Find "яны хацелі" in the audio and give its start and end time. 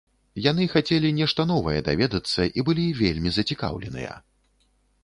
0.45-1.11